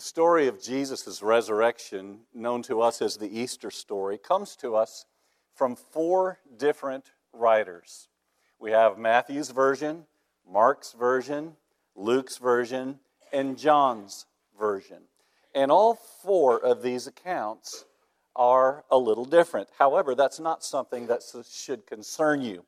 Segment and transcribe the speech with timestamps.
[0.00, 5.04] The story of Jesus' resurrection, known to us as the Easter story, comes to us
[5.54, 8.08] from four different writers.
[8.58, 10.06] We have Matthew's version,
[10.50, 11.54] Mark's version,
[11.94, 12.98] Luke's version,
[13.30, 14.24] and John's
[14.58, 15.02] version.
[15.54, 17.84] And all four of these accounts
[18.34, 19.68] are a little different.
[19.78, 21.20] However, that's not something that
[21.52, 22.64] should concern you.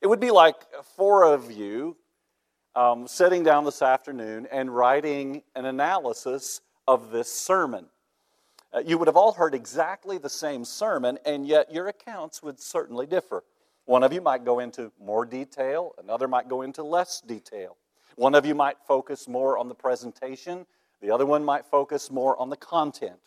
[0.00, 0.56] It would be like
[0.96, 1.98] four of you
[2.74, 7.86] um, sitting down this afternoon and writing an analysis of this sermon.
[8.74, 12.58] Uh, you would have all heard exactly the same sermon, and yet your accounts would
[12.58, 13.44] certainly differ.
[13.84, 17.76] One of you might go into more detail, another might go into less detail.
[18.16, 20.66] One of you might focus more on the presentation,
[21.00, 23.20] the other one might focus more on the content.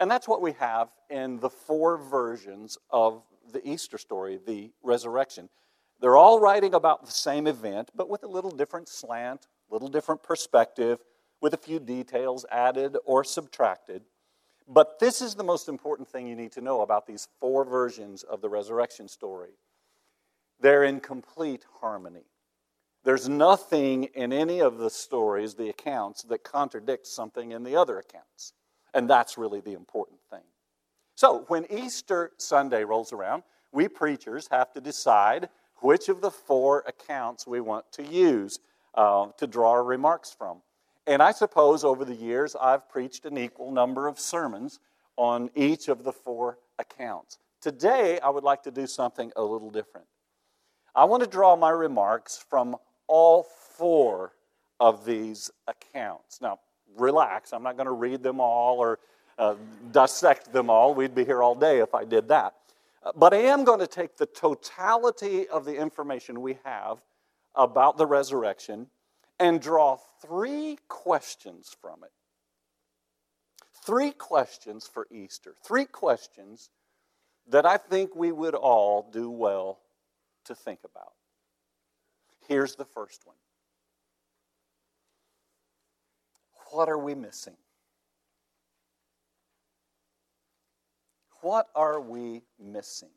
[0.00, 3.22] And that's what we have in the four versions of
[3.52, 5.48] the Easter story, the resurrection.
[6.00, 9.88] They're all writing about the same event, but with a little different slant, a little
[9.88, 10.98] different perspective,
[11.40, 14.02] with a few details added or subtracted.
[14.66, 18.22] But this is the most important thing you need to know about these four versions
[18.22, 19.52] of the resurrection story.
[20.60, 22.24] They're in complete harmony.
[23.04, 27.98] There's nothing in any of the stories, the accounts, that contradicts something in the other
[27.98, 28.52] accounts.
[28.92, 30.42] And that's really the important thing.
[31.14, 36.84] So, when Easter Sunday rolls around, we preachers have to decide which of the four
[36.86, 38.58] accounts we want to use
[38.94, 40.60] uh, to draw our remarks from.
[41.08, 44.78] And I suppose over the years I've preached an equal number of sermons
[45.16, 47.38] on each of the four accounts.
[47.62, 50.06] Today I would like to do something a little different.
[50.94, 53.44] I want to draw my remarks from all
[53.78, 54.32] four
[54.80, 56.42] of these accounts.
[56.42, 56.60] Now,
[56.98, 58.98] relax, I'm not going to read them all or
[59.38, 59.54] uh,
[59.90, 60.94] dissect them all.
[60.94, 62.52] We'd be here all day if I did that.
[63.16, 66.98] But I am going to take the totality of the information we have
[67.54, 68.88] about the resurrection
[69.40, 72.12] and draw three questions from it.
[73.84, 75.54] Three questions for Easter.
[75.64, 76.70] Three questions
[77.48, 79.78] that I think we would all do well
[80.44, 81.12] to think about.
[82.46, 83.36] Here's the first one
[86.70, 87.56] What are we missing?
[91.40, 93.10] What are we missing?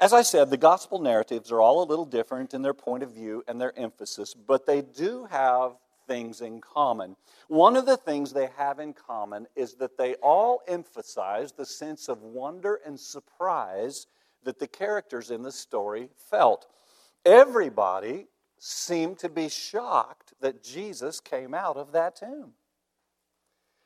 [0.00, 3.12] As I said, the gospel narratives are all a little different in their point of
[3.12, 5.72] view and their emphasis, but they do have
[6.06, 7.16] things in common.
[7.48, 12.08] One of the things they have in common is that they all emphasize the sense
[12.08, 14.06] of wonder and surprise
[14.42, 16.66] that the characters in the story felt.
[17.26, 18.26] Everybody
[18.58, 22.54] seemed to be shocked that Jesus came out of that tomb.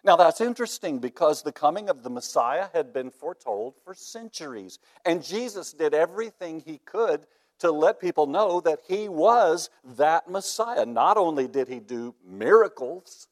[0.04, 4.78] Now, that's interesting because the coming of the Messiah had been foretold for centuries.
[5.06, 7.26] And Jesus did everything he could
[7.60, 10.84] to let people know that he was that Messiah.
[10.84, 13.28] Not only did he do miracles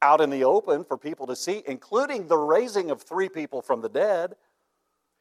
[0.00, 3.82] out in the open for people to see, including the raising of three people from
[3.82, 4.36] the dead,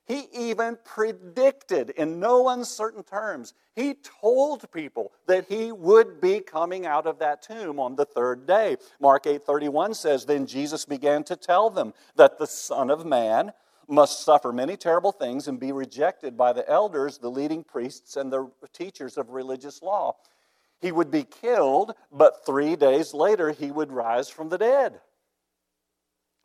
[0.07, 3.53] he even predicted in no uncertain terms.
[3.75, 8.47] He told people that he would be coming out of that tomb on the third
[8.47, 8.77] day.
[8.99, 13.53] Mark 8:31 says, "Then Jesus began to tell them that the Son of man
[13.87, 18.33] must suffer many terrible things and be rejected by the elders, the leading priests, and
[18.33, 20.15] the teachers of religious law.
[20.79, 25.01] He would be killed, but 3 days later he would rise from the dead."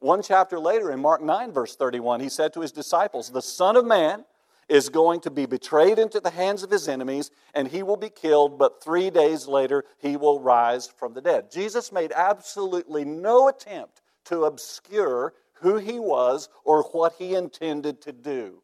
[0.03, 3.77] One chapter later, in Mark 9, verse 31, he said to his disciples, The Son
[3.77, 4.25] of Man
[4.69, 8.11] is going to be betrayed into the hands of his enemies, and he will be
[8.11, 11.53] killed, but three days later he will rise from the dead.
[11.53, 18.11] Jesus made absolutely no attempt to obscure who he was or what he intended to
[18.13, 18.61] do.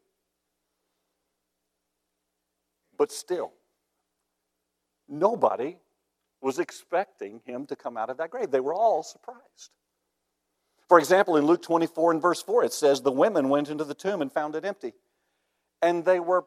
[2.97, 3.53] But still,
[5.09, 5.77] nobody
[6.41, 8.51] was expecting him to come out of that grave.
[8.51, 9.71] They were all surprised.
[10.89, 13.95] For example, in Luke 24 and verse 4, it says, The women went into the
[13.95, 14.95] tomb and found it empty.
[15.83, 16.45] And they were,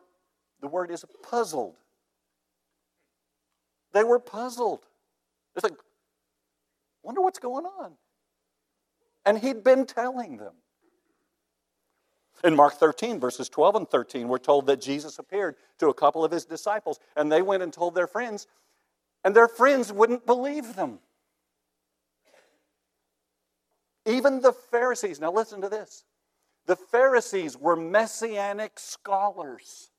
[0.62, 1.75] the word is puzzled.
[3.93, 4.85] They were puzzled.
[5.55, 5.78] It's like,
[7.03, 7.93] wonder what's going on.
[9.26, 10.53] And he'd been telling them.
[12.44, 16.26] In Mark 13, verses 12 and 13, we're told that Jesus appeared to a couple
[16.26, 18.47] of his disciples, and they went and told their friends,
[19.23, 20.99] and their friends wouldn't believe them.
[24.06, 26.06] Even the Pharisees, now listen to this.
[26.66, 29.92] The Pharisees were messianic scholars.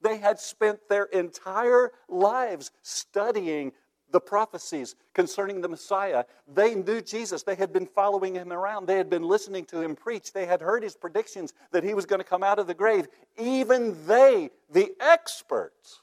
[0.00, 3.72] They had spent their entire lives studying
[4.10, 6.24] the prophecies concerning the Messiah.
[6.46, 7.42] They knew Jesus.
[7.42, 8.86] They had been following him around.
[8.86, 10.32] They had been listening to him preach.
[10.32, 13.08] They had heard his predictions that he was going to come out of the grave.
[13.36, 16.00] Even they, the experts,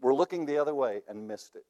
[0.00, 1.64] were looking the other way and missed it.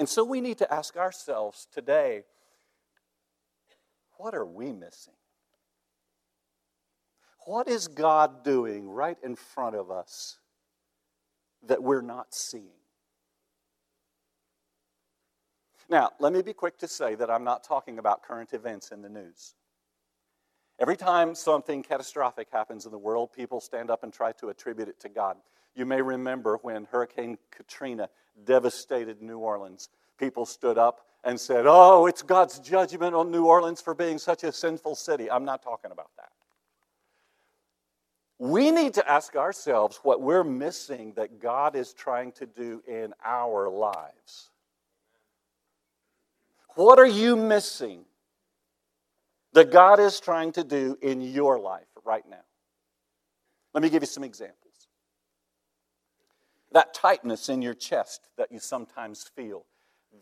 [0.00, 2.22] And so we need to ask ourselves today
[4.16, 5.12] what are we missing?
[7.44, 10.38] What is God doing right in front of us
[11.66, 12.80] that we're not seeing?
[15.90, 19.02] Now, let me be quick to say that I'm not talking about current events in
[19.02, 19.54] the news.
[20.78, 24.88] Every time something catastrophic happens in the world, people stand up and try to attribute
[24.88, 25.36] it to God.
[25.74, 28.08] You may remember when Hurricane Katrina
[28.44, 29.88] devastated New Orleans.
[30.18, 34.44] People stood up and said, Oh, it's God's judgment on New Orleans for being such
[34.44, 35.30] a sinful city.
[35.30, 36.30] I'm not talking about that.
[38.38, 43.12] We need to ask ourselves what we're missing that God is trying to do in
[43.22, 44.48] our lives.
[46.74, 48.04] What are you missing
[49.52, 52.40] that God is trying to do in your life right now?
[53.74, 54.59] Let me give you some examples.
[56.72, 59.66] That tightness in your chest that you sometimes feel,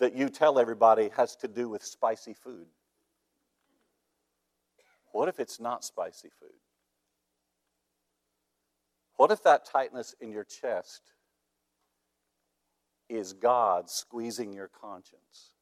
[0.01, 2.67] that you tell everybody has to do with spicy food.
[5.13, 6.49] What if it's not spicy food?
[9.17, 11.03] What if that tightness in your chest
[13.09, 15.53] is God squeezing your conscience?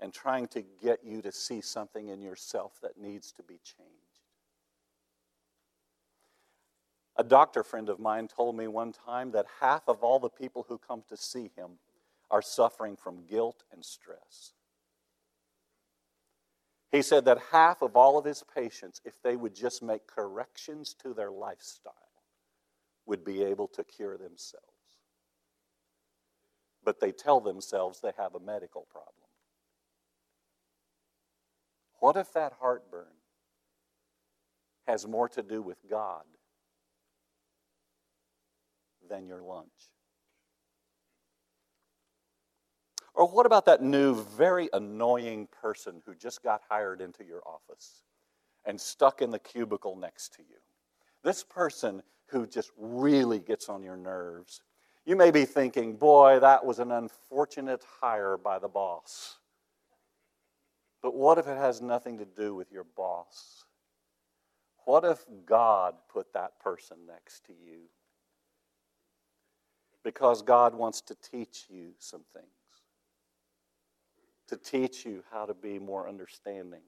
[0.00, 4.07] and trying to get you to see something in yourself that needs to be changed.
[7.18, 10.64] A doctor friend of mine told me one time that half of all the people
[10.68, 11.72] who come to see him
[12.30, 14.52] are suffering from guilt and stress.
[16.92, 20.94] He said that half of all of his patients, if they would just make corrections
[21.02, 21.92] to their lifestyle,
[23.04, 24.64] would be able to cure themselves.
[26.84, 29.12] But they tell themselves they have a medical problem.
[31.98, 33.06] What if that heartburn
[34.86, 36.22] has more to do with God
[39.08, 39.68] than your lunch?
[43.14, 48.04] Or what about that new, very annoying person who just got hired into your office
[48.64, 50.56] and stuck in the cubicle next to you?
[51.24, 54.62] This person who just really gets on your nerves.
[55.04, 59.38] You may be thinking, boy, that was an unfortunate hire by the boss.
[61.02, 63.64] But what if it has nothing to do with your boss?
[64.84, 67.88] What if God put that person next to you?
[70.08, 72.46] Because God wants to teach you some things,
[74.48, 76.80] to teach you how to be more understanding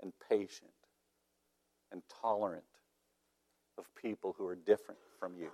[0.00, 0.70] and patient
[1.90, 2.62] and tolerant
[3.76, 5.48] of people who are different from you.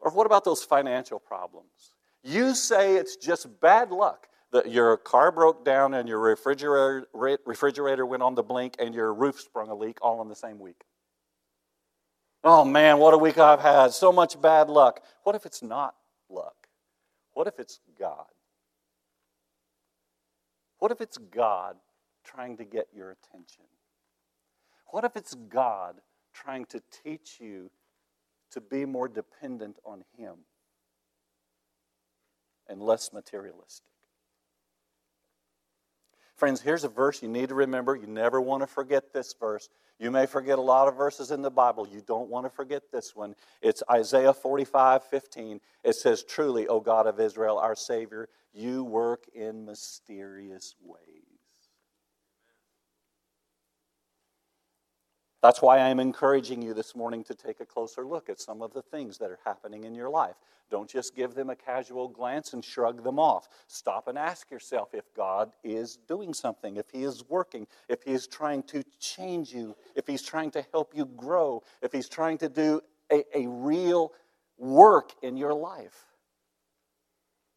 [0.00, 1.92] Or what about those financial problems?
[2.22, 7.06] You say it's just bad luck that your car broke down and your refrigerator,
[7.46, 10.58] refrigerator went on the blink and your roof sprung a leak all in the same
[10.58, 10.84] week.
[12.48, 13.92] Oh man, what a week I've had.
[13.92, 15.02] So much bad luck.
[15.24, 15.96] What if it's not
[16.30, 16.68] luck?
[17.34, 18.26] What if it's God?
[20.78, 21.74] What if it's God
[22.24, 23.64] trying to get your attention?
[24.92, 25.96] What if it's God
[26.32, 27.68] trying to teach you
[28.52, 30.36] to be more dependent on Him
[32.68, 33.95] and less materialistic?
[36.36, 37.96] Friends, here's a verse you need to remember.
[37.96, 39.70] You never want to forget this verse.
[39.98, 41.88] You may forget a lot of verses in the Bible.
[41.88, 43.34] You don't want to forget this one.
[43.62, 45.60] It's Isaiah 45 15.
[45.82, 51.25] It says, Truly, O God of Israel, our Savior, you work in mysterious ways.
[55.46, 58.72] That's why I'm encouraging you this morning to take a closer look at some of
[58.72, 60.34] the things that are happening in your life.
[60.72, 63.48] Don't just give them a casual glance and shrug them off.
[63.68, 68.10] Stop and ask yourself if God is doing something, if He is working, if He
[68.10, 72.38] is trying to change you, if He's trying to help you grow, if He's trying
[72.38, 72.80] to do
[73.12, 74.10] a, a real
[74.58, 76.06] work in your life.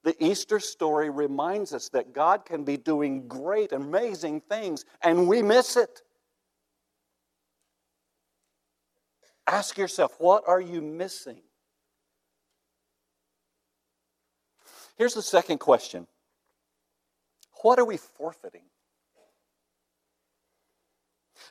[0.04, 5.42] The Easter story reminds us that God can be doing great, amazing things, and we
[5.42, 6.04] miss it.
[9.52, 11.42] Ask yourself, what are you missing?
[14.96, 16.06] Here's the second question
[17.64, 18.62] What are we forfeiting?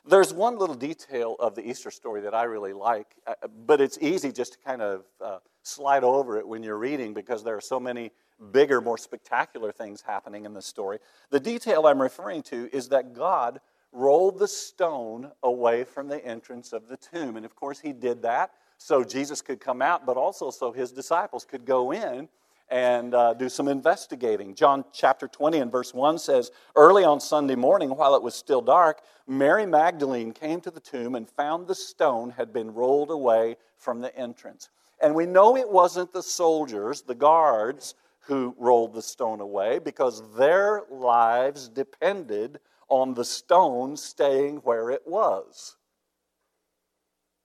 [0.05, 3.33] There's one little detail of the Easter story that I really like, uh,
[3.65, 7.43] but it's easy just to kind of uh, slide over it when you're reading because
[7.43, 8.11] there are so many
[8.53, 10.99] bigger, more spectacular things happening in the story.
[11.31, 13.59] The detail I'm referring to is that God
[13.91, 17.35] rolled the stone away from the entrance of the tomb.
[17.35, 20.91] And of course, he did that so Jesus could come out, but also so his
[20.91, 22.29] disciples could go in
[22.69, 24.53] and uh, do some investigating.
[24.53, 28.61] John chapter 20 and verse 1 says, Early on Sunday morning, while it was still
[28.61, 33.57] dark, Mary Magdalene came to the tomb and found the stone had been rolled away
[33.77, 34.69] from the entrance.
[35.01, 37.95] And we know it wasn't the soldiers, the guards,
[38.29, 45.03] who rolled the stone away because their lives depended on the stone staying where it
[45.05, 45.77] was.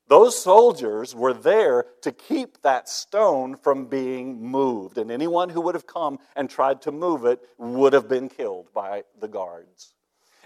[0.07, 5.75] Those soldiers were there to keep that stone from being moved, and anyone who would
[5.75, 9.95] have come and tried to move it would have been killed by the guards.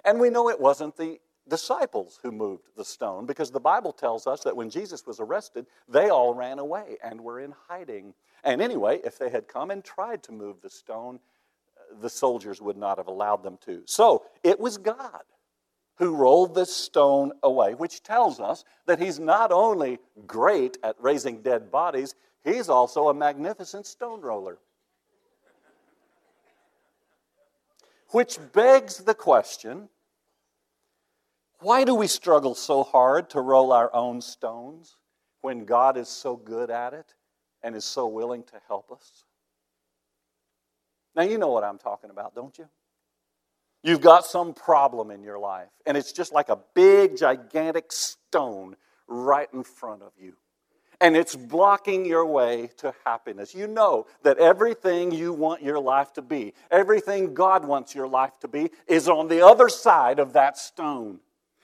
[0.05, 4.27] And we know it wasn't the disciples who moved the stone because the Bible tells
[4.27, 8.15] us that when Jesus was arrested, they all ran away and were in hiding.
[8.45, 11.19] And anyway, if they had come and tried to move the stone,
[12.01, 13.83] the soldiers would not have allowed them to.
[13.87, 15.23] So it was God
[15.97, 21.43] who rolled this stone away, which tells us that he's not only great at raising
[21.43, 22.15] dead bodies,
[22.45, 24.59] he's also a magnificent stone roller.
[28.11, 29.89] Which begs the question
[31.61, 34.97] why do we struggle so hard to roll our own stones
[35.41, 37.15] when God is so good at it
[37.65, 39.25] and is so willing to help us?
[41.19, 42.69] Now, you know what I'm talking about, don't you?
[43.83, 48.77] You've got some problem in your life, and it's just like a big, gigantic stone
[49.09, 50.35] right in front of you.
[51.01, 53.53] And it's blocking your way to happiness.
[53.53, 58.39] You know that everything you want your life to be, everything God wants your life
[58.43, 61.19] to be, is on the other side of that stone.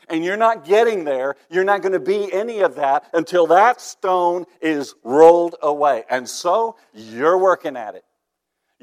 [0.09, 1.37] And you're not getting there.
[1.49, 6.03] You're not going to be any of that until that stone is rolled away.
[6.11, 8.05] And so you're working at it.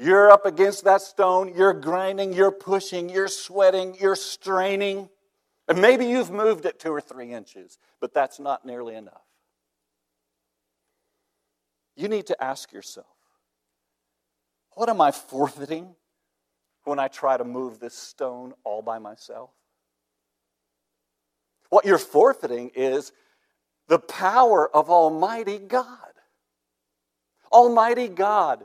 [0.02, 5.08] You're up against that stone, you're grinding, you're pushing, you're sweating, you're straining.
[5.68, 9.22] And maybe you've moved it two or three inches, but that's not nearly enough.
[11.94, 13.06] You need to ask yourself
[14.74, 15.94] what am I forfeiting
[16.82, 19.50] when I try to move this stone all by myself?
[21.68, 23.12] What you're forfeiting is
[23.86, 25.86] the power of Almighty God.
[27.52, 28.64] Almighty God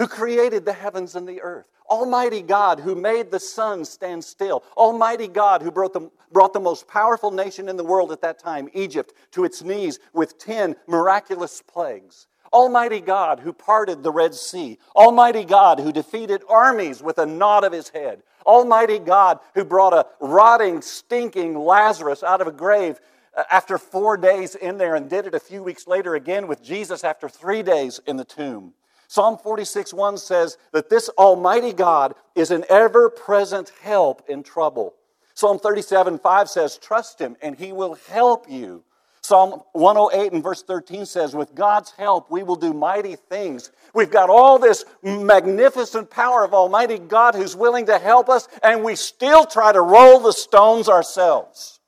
[0.00, 1.66] who created the heavens and the earth.
[1.90, 4.64] Almighty God, who made the sun stand still.
[4.74, 8.38] Almighty God, who brought the, brought the most powerful nation in the world at that
[8.38, 12.28] time, Egypt, to its knees with 10 miraculous plagues.
[12.50, 14.78] Almighty God, who parted the Red Sea.
[14.96, 18.22] Almighty God, who defeated armies with a nod of his head.
[18.46, 22.98] Almighty God, who brought a rotting, stinking Lazarus out of a grave
[23.36, 26.62] uh, after four days in there and did it a few weeks later again with
[26.62, 28.72] Jesus after three days in the tomb.
[29.10, 34.94] Psalm 46 1 says that this Almighty God is an ever present help in trouble.
[35.34, 38.84] Psalm 37 5 says, Trust Him and He will help you.
[39.20, 43.72] Psalm 108 and verse 13 says, With God's help, we will do mighty things.
[43.94, 48.84] We've got all this magnificent power of Almighty God who's willing to help us, and
[48.84, 51.79] we still try to roll the stones ourselves.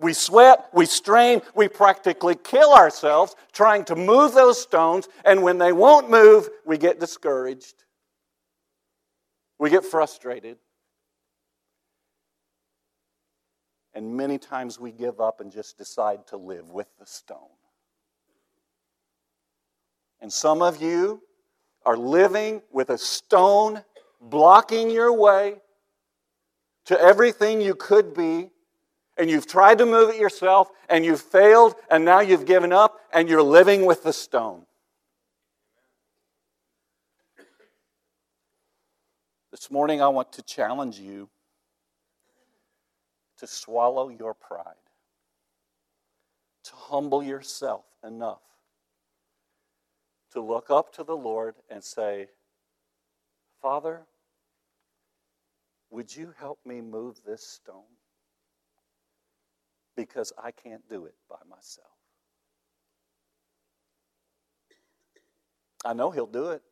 [0.00, 5.58] We sweat, we strain, we practically kill ourselves trying to move those stones, and when
[5.58, 7.74] they won't move, we get discouraged.
[9.58, 10.56] We get frustrated.
[13.92, 17.38] And many times we give up and just decide to live with the stone.
[20.20, 21.22] And some of you
[21.84, 23.84] are living with a stone
[24.20, 25.56] blocking your way
[26.86, 28.50] to everything you could be
[29.20, 32.98] and you've tried to move it yourself and you've failed and now you've given up
[33.12, 34.64] and you're living with the stone.
[39.50, 41.28] This morning, I want to challenge you
[43.38, 44.74] to swallow your pride,
[46.64, 48.40] to humble yourself enough
[50.32, 52.28] to look up to the Lord and say,
[53.60, 54.02] Father,
[55.90, 57.99] would you help me move this stone?
[60.06, 61.90] Because I can't do it by myself.
[65.84, 66.62] I know He'll do it.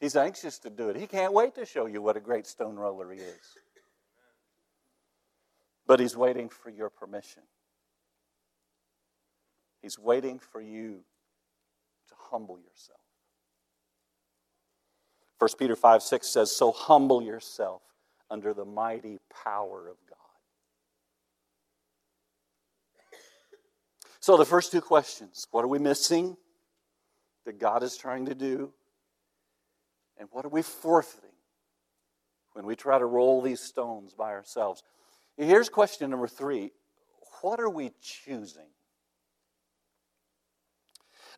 [0.00, 0.96] He's anxious to do it.
[0.96, 3.56] He can't wait to show you what a great stone roller He is.
[5.86, 7.42] But He's waiting for your permission.
[9.80, 11.04] He's waiting for you
[12.08, 13.00] to humble yourself.
[15.38, 17.80] 1 Peter 5 6 says, So humble yourself
[18.30, 20.23] under the mighty power of God
[24.24, 26.38] So, the first two questions what are we missing
[27.44, 28.72] that God is trying to do?
[30.16, 31.36] And what are we forfeiting
[32.54, 34.82] when we try to roll these stones by ourselves?
[35.36, 36.72] Here's question number three
[37.42, 38.70] What are we choosing?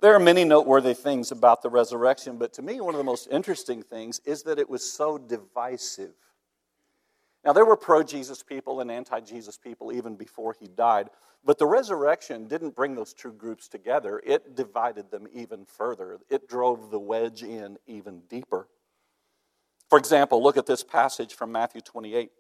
[0.01, 3.27] There are many noteworthy things about the resurrection, but to me, one of the most
[3.33, 6.13] interesting things is that it was so divisive.
[7.47, 11.11] Now, there were pro Jesus people and anti Jesus people even before he died,
[11.45, 14.21] but the resurrection didn't bring those two groups together.
[14.27, 18.67] It divided them even further, it drove the wedge in even deeper.
[19.89, 22.33] For example, look at this passage from Matthew 28.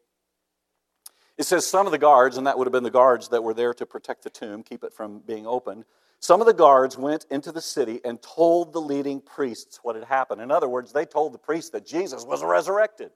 [1.39, 3.55] It says, Some of the guards, and that would have been the guards that were
[3.55, 5.85] there to protect the tomb, keep it from being opened,
[6.19, 10.07] some of the guards went into the city and told the leading priests what had
[10.07, 10.41] happened.
[10.41, 13.13] In other words, they told the priests that Jesus was resurrected.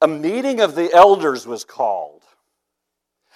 [0.00, 2.22] A meeting of the elders was called,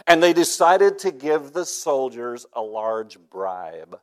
[0.06, 3.98] and they decided to give the soldiers a large bribe.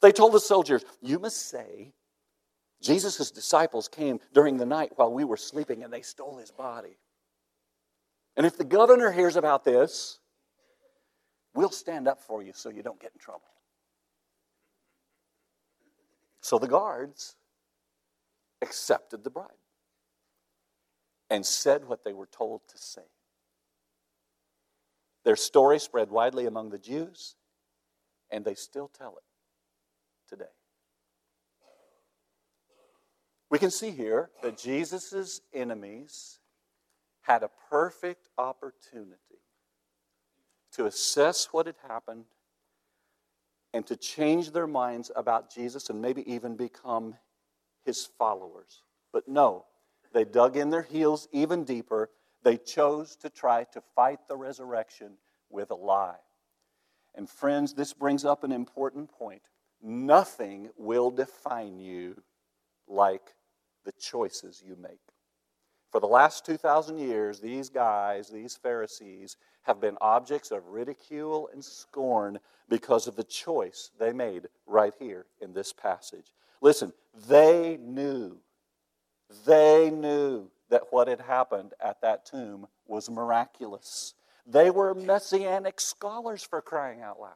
[0.00, 1.92] They told the soldiers, You must say,
[2.80, 6.98] Jesus' disciples came during the night while we were sleeping and they stole his body.
[8.36, 10.18] And if the governor hears about this,
[11.54, 13.48] we'll stand up for you so you don't get in trouble.
[16.42, 17.34] So the guards
[18.60, 19.50] accepted the bribe
[21.30, 23.02] and said what they were told to say.
[25.24, 27.34] Their story spread widely among the Jews,
[28.30, 29.24] and they still tell it
[30.28, 30.44] today.
[33.50, 36.38] We can see here that Jesus' enemies
[37.22, 39.16] had a perfect opportunity
[40.72, 42.26] to assess what had happened
[43.72, 47.16] and to change their minds about Jesus and maybe even become
[47.84, 48.82] his followers.
[49.12, 49.64] But no,
[50.12, 52.10] they dug in their heels even deeper.
[52.42, 55.12] They chose to try to fight the resurrection
[55.50, 56.18] with a lie.
[57.14, 59.42] And friends, this brings up an important point.
[59.82, 62.22] Nothing will define you
[62.86, 63.34] like
[63.84, 65.00] the choices you make.
[65.90, 71.64] For the last 2,000 years, these guys, these Pharisees, have been objects of ridicule and
[71.64, 76.32] scorn because of the choice they made right here in this passage.
[76.60, 76.92] Listen,
[77.28, 78.38] they knew,
[79.44, 84.14] they knew that what had happened at that tomb was miraculous.
[84.46, 87.34] They were messianic scholars for crying out loud.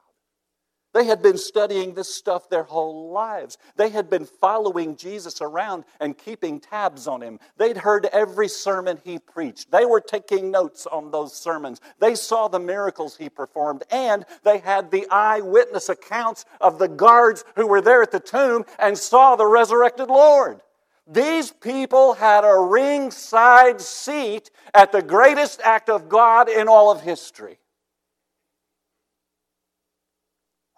[0.92, 3.59] They had been studying this stuff their whole lives.
[3.76, 7.38] They had been following Jesus around and keeping tabs on him.
[7.57, 9.70] They'd heard every sermon he preached.
[9.70, 11.81] They were taking notes on those sermons.
[12.00, 17.44] They saw the miracles he performed, and they had the eyewitness accounts of the guards
[17.55, 20.61] who were there at the tomb and saw the resurrected Lord.
[21.12, 27.03] These people had a ringside seat at the greatest act of God in all of
[27.03, 27.59] history.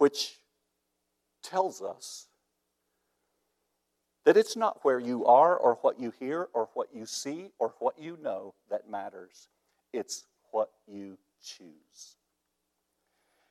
[0.02, 0.40] which
[1.44, 2.26] tells us
[4.24, 7.72] that it's not where you are or what you hear or what you see or
[7.78, 9.46] what you know that matters.
[9.92, 12.16] It's what you choose.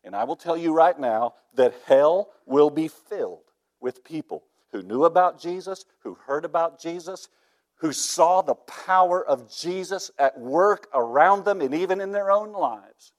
[0.04, 4.82] And I will tell you right now that hell will be filled with people who
[4.82, 7.28] knew about Jesus, who heard about Jesus,
[7.76, 12.54] who saw the power of Jesus at work around them and even in their own
[12.54, 13.14] lives,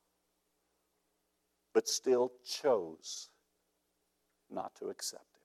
[1.74, 3.28] but still chose
[4.50, 5.40] not to accept it.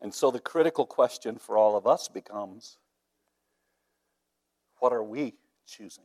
[0.00, 2.78] And so the critical question for all of us becomes
[4.78, 5.34] what are we
[5.66, 6.04] choosing?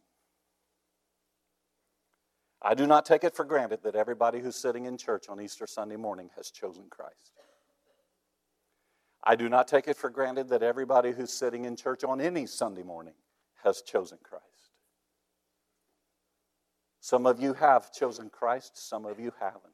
[2.64, 5.68] I do not take it for granted that everybody who's sitting in church on Easter
[5.68, 7.34] Sunday morning has chosen Christ.
[9.24, 12.46] I do not take it for granted that everybody who's sitting in church on any
[12.46, 13.14] Sunday morning
[13.64, 14.44] has chosen Christ.
[17.02, 19.74] Some of you have chosen Christ, some of you haven't.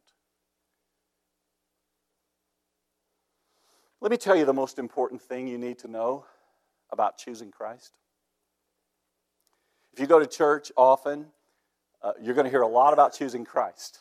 [4.02, 6.26] Let me tell you the most important thing you need to know
[6.92, 7.94] about choosing Christ.
[9.94, 11.28] If you go to church often,
[12.02, 14.00] uh, you're going to hear a lot about choosing Christ.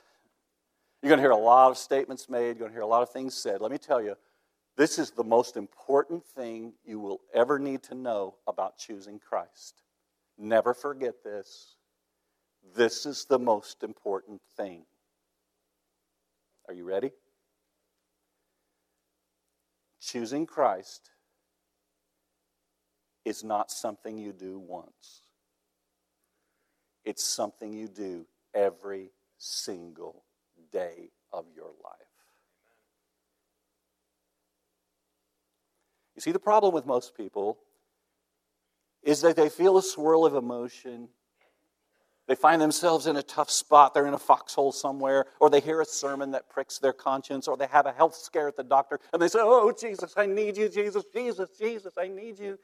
[1.03, 3.03] You're going to hear a lot of statements made, you're going to hear a lot
[3.03, 3.61] of things said.
[3.61, 4.17] Let me tell you,
[4.77, 9.83] this is the most important thing you will ever need to know about choosing Christ.
[10.39, 11.77] Never forget this.
[12.77, 14.85] This is the most important thing.
[16.69, 17.11] Are you ready?
[20.01, 21.11] Choosing Christ
[23.25, 25.23] is not something you do once,
[27.09, 30.25] it's something you do every single
[30.71, 31.95] day of your life.
[36.15, 37.59] You see, the problem with most people
[39.03, 41.09] is that they feel a swirl of emotion
[42.29, 43.95] they find themselves in a tough spot.
[43.95, 47.57] They're in a foxhole somewhere, or they hear a sermon that pricks their conscience, or
[47.57, 50.59] they have a health scare at the doctor, and they say, Oh, Jesus, I need
[50.59, 52.59] you, Jesus, Jesus, Jesus, I need you.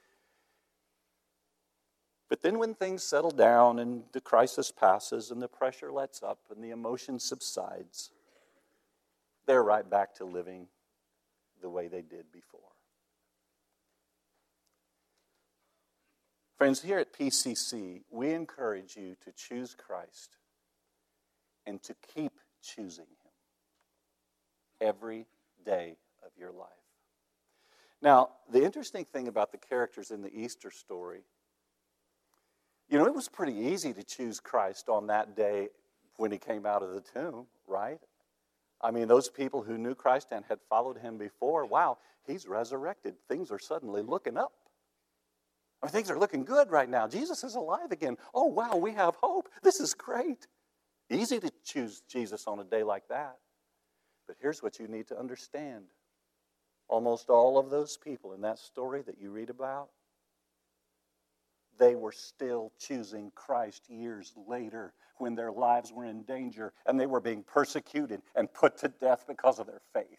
[2.29, 6.39] But then when things settle down and the crisis passes and the pressure lets up
[6.51, 8.11] and the emotion subsides,
[9.47, 10.69] they're right back to living
[11.61, 12.61] the way they did before.
[16.57, 20.37] Friends, here at PCC, we encourage you to choose Christ
[21.67, 22.33] and to keep
[22.63, 23.33] choosing Him
[24.81, 25.27] every
[25.65, 26.69] day of your life.
[28.01, 31.23] Now, the interesting thing about the characters in the Easter story,
[32.89, 35.69] you know, it was pretty easy to choose Christ on that day
[36.17, 37.99] when he came out of the tomb, right?
[38.81, 43.15] I mean, those people who knew Christ and had followed him before, wow, he's resurrected.
[43.29, 44.53] Things are suddenly looking up.
[45.83, 47.09] I mean, things are looking good right now.
[47.09, 48.17] Jesus is alive again.
[48.35, 49.49] Oh, wow, we have hope.
[49.63, 50.47] This is great.
[51.11, 53.37] Easy to choose Jesus on a day like that.
[54.27, 55.85] But here's what you need to understand
[56.89, 59.89] almost all of those people in that story that you read about,
[61.79, 67.07] they were still choosing Christ years later when their lives were in danger and they
[67.07, 70.19] were being persecuted and put to death because of their faith.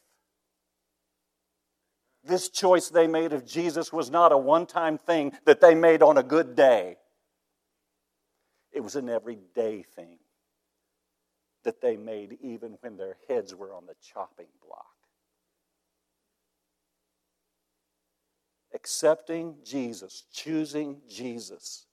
[2.24, 6.02] This choice they made of Jesus was not a one time thing that they made
[6.02, 6.98] on a good day,
[8.72, 10.18] it was an everyday thing
[11.64, 14.95] that they made even when their heads were on the chopping block.
[18.86, 21.88] Accepting Jesus, choosing Jesus,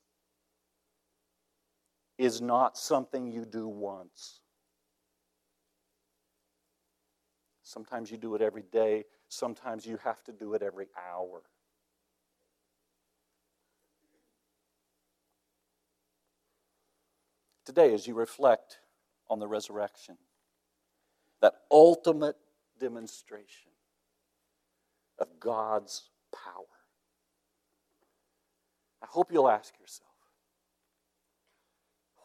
[2.18, 4.40] is not something you do once.
[7.62, 11.40] Sometimes you do it every day, sometimes you have to do it every hour.
[17.64, 18.80] Today, as you reflect
[19.30, 20.18] on the resurrection.
[21.40, 22.36] That ultimate
[22.78, 23.72] demonstration
[25.18, 26.10] of God's.
[29.02, 30.08] I hope you'll ask yourself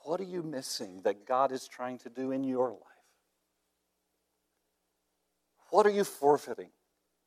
[0.04, 2.82] what are you missing that God is trying to do in your life?
[5.70, 6.70] What are you forfeiting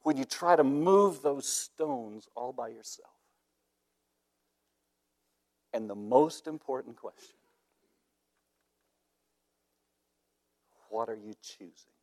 [0.03, 3.11] when you try to move those stones all by yourself?
[5.75, 7.37] And the most important question
[10.89, 12.00] what are you choosing?